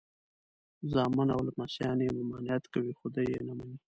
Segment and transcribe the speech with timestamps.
[0.91, 3.77] زامن او لمسیان یې ممانعت کوي خو دی یې نه مني.